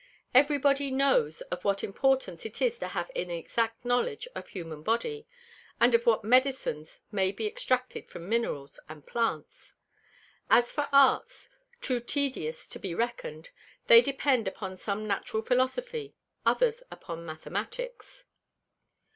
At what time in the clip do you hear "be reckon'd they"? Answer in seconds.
12.79-14.01